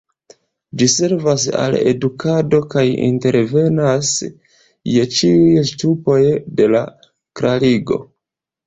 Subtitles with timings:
[0.81, 4.11] Ĝi servas al edukado kaj intervenas
[4.95, 6.21] je ĉiuj ŝtupoj
[6.63, 6.87] de la
[7.39, 8.05] klerigo.